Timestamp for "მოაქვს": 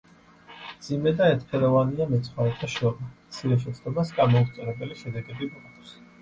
5.53-5.95